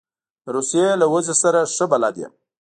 [0.43, 2.33] د روسیې له وضع سره ښه بلد یم.